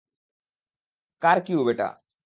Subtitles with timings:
[1.21, 1.87] কার cube এটা?